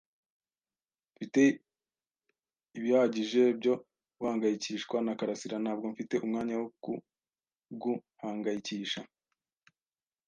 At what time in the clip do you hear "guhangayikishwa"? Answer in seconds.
4.17-4.97